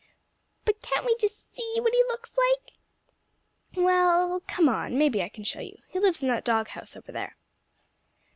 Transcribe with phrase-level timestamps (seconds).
[0.65, 2.71] "But can't we just see what he looks like?"
[3.75, 5.77] "Well—come on; maybe I can show you.
[5.89, 7.35] He lives in that dog house over there."